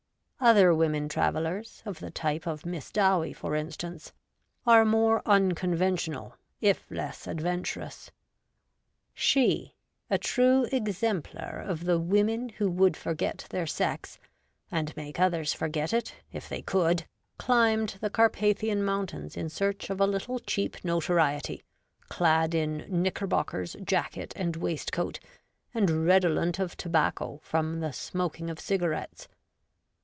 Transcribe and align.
Other 0.43 0.73
women 0.73 1.07
travellers— 1.07 1.83
of 1.85 1.99
the 1.99 2.09
type 2.09 2.47
of 2.47 2.65
Miss 2.65 2.91
Dowie, 2.91 3.31
for 3.31 3.53
instance— 3.55 4.11
are 4.65 4.83
more 4.83 5.21
unconventional, 5.23 6.35
if 6.59 6.89
less 6.89 7.27
adventurous. 7.27 8.09
She, 9.13 9.75
a 10.09 10.17
true 10.17 10.65
exemplar 10.71 11.59
of 11.59 11.83
the 11.85 11.99
women 11.99 12.49
who 12.49 12.71
would 12.71 12.97
forget 12.97 13.45
their 13.51 13.67
sex— 13.67 14.17
and 14.71 14.97
make 14.97 15.19
others 15.19 15.53
forget 15.53 15.93
it— 15.93 16.15
if 16.33 16.49
they 16.49 16.63
could, 16.63 17.03
climbed 17.37 17.99
the 18.01 18.09
Kar 18.09 18.31
pathian 18.31 18.81
mountains 18.83 19.37
in 19.37 19.47
search 19.47 19.91
of 19.91 20.01
a. 20.01 20.07
little 20.07 20.39
cheap 20.39 20.71
(VOMAA^ 20.71 20.73
UP 20.73 20.73
TO 20.73 20.77
DATE. 20.79 20.81
g 20.81 20.87
notoriety, 20.87 21.63
clad 22.09 22.55
in 22.55 22.87
knickerbockers, 22.89 23.75
jacket, 23.83 24.33
and 24.35 24.55
waist 24.55 24.91
coat, 24.91 25.19
and 25.75 26.07
redolent 26.07 26.57
of 26.57 26.75
tobacco 26.75 27.39
from 27.43 27.79
the 27.79 27.93
smoking 27.93 28.49
of 28.49 28.59
cigarettes. 28.59 29.27